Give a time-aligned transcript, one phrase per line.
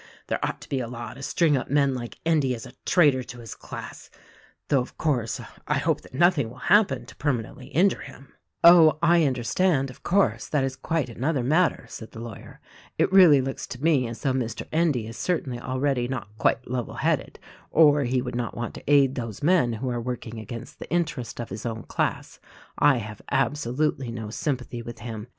[0.29, 3.21] There ought to be a law to string up men like Endy as a traitor
[3.21, 4.09] to his class—
[4.69, 8.33] though, of course, I hope that nothing will hap pen to permanently injure him."
[8.63, 12.59] "Oh, I understand, of course, that is quite another mat ter," said the lawyer.
[12.97, 14.65] "It really looks to me as though Mr.
[14.71, 17.37] Endy is certainly already not quite level headed
[17.69, 21.39] or he would not want to aid those men who are working against the interest
[21.39, 22.39] of his own class.
[22.75, 25.27] I have absolutely no sym pathy with him.